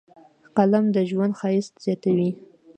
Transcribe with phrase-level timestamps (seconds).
[0.57, 2.29] قلم د ژوند ښایست زیاتوي